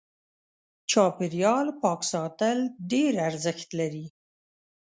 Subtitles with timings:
[0.91, 2.57] چاپېريال پاک ساتل
[2.91, 4.05] ډېر ارزښت لري.